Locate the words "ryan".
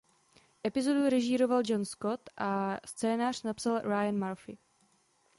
3.81-4.27